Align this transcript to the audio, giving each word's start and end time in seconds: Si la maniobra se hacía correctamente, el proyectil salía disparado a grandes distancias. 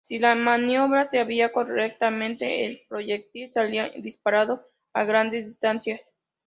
Si 0.03 0.17
la 0.17 0.33
maniobra 0.33 1.07
se 1.07 1.19
hacía 1.19 1.51
correctamente, 1.51 2.65
el 2.65 2.81
proyectil 2.89 3.53
salía 3.53 3.89
disparado 3.89 4.67
a 4.93 5.03
grandes 5.03 5.45
distancias. 5.45 6.15